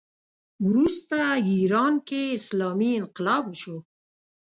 [0.67, 1.17] وروسته
[1.51, 3.77] ایران کې اسلامي انقلاب وشو